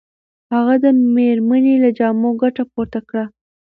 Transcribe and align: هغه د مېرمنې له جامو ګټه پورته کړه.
هغه 0.53 0.75
د 0.83 0.85
مېرمنې 1.15 1.75
له 1.83 1.89
جامو 1.97 2.29
ګټه 2.41 2.63
پورته 2.71 2.99
کړه. 3.09 3.23